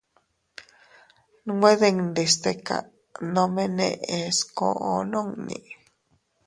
Nwe 1.47 1.71
dindi 1.79 2.23
stika, 2.33 2.77
nome 3.33 3.63
neʼes 3.77 4.37
koʼo 4.57 4.89
nunni. 5.11 5.57